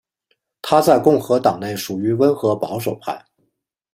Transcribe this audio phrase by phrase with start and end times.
[0.63, 3.23] 他在共和党内属于温和保守派。